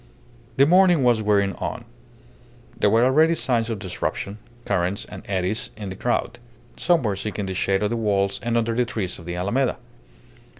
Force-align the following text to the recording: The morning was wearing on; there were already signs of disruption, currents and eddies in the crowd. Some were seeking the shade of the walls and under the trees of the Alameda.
The 0.57 0.65
morning 0.65 1.03
was 1.03 1.21
wearing 1.21 1.53
on; 1.57 1.85
there 2.75 2.89
were 2.89 3.03
already 3.05 3.35
signs 3.35 3.69
of 3.69 3.77
disruption, 3.77 4.39
currents 4.65 5.05
and 5.05 5.21
eddies 5.27 5.69
in 5.77 5.89
the 5.89 5.95
crowd. 5.95 6.39
Some 6.75 7.03
were 7.03 7.15
seeking 7.15 7.45
the 7.45 7.53
shade 7.53 7.83
of 7.83 7.91
the 7.91 7.95
walls 7.97 8.39
and 8.41 8.57
under 8.57 8.73
the 8.73 8.83
trees 8.85 9.19
of 9.19 9.25
the 9.27 9.35
Alameda. 9.35 9.77